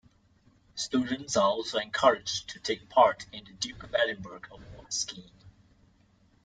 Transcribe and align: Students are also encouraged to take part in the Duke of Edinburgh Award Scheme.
Students 0.73 1.37
are 1.37 1.47
also 1.47 1.77
encouraged 1.77 2.49
to 2.49 2.59
take 2.59 2.89
part 2.89 3.27
in 3.31 3.43
the 3.43 3.51
Duke 3.53 3.83
of 3.83 3.93
Edinburgh 3.93 4.41
Award 4.49 4.91
Scheme. 4.91 5.29